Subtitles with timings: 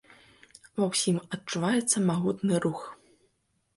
[0.79, 2.81] Ва ўсім адчуваецца магутны рух.